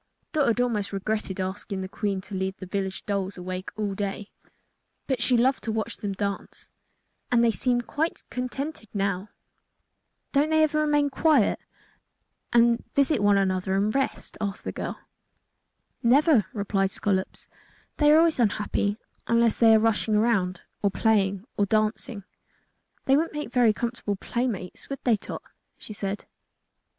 [0.33, 4.31] Dot had almost regretted asking the Queen to leave the village dolls awake all day;
[5.05, 6.71] but she loved to watch them dance,
[7.31, 9.29] and they seemed quite contented now.
[10.31, 11.59] "Don't they ever remain quiet,
[12.51, 14.97] and visit with each other, and rest?" asked the girl.
[16.01, 17.47] "Never," replied Scollops.
[17.97, 18.97] "They always are unhappy
[19.27, 22.23] unless they are rushing around or playing or dancing."
[23.05, 25.43] "They wouldn't make very comfortable playmates, would they, Tot?"
[25.77, 26.25] she said.